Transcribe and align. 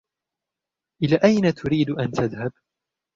إلى 1.03 1.15
أين 1.23 1.53
تريد 1.53 1.89
أن 1.89 2.11
تذهب؟ 2.11 2.51